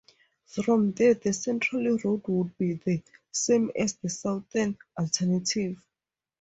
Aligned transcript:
From 0.47 0.93
there 0.93 1.13
the 1.13 1.31
central 1.31 1.85
route 1.95 2.27
would 2.27 2.57
be 2.57 2.73
the 2.73 3.03
same 3.31 3.69
as 3.77 3.93
the 3.97 4.09
southern 4.09 4.75
alternative. 4.97 5.77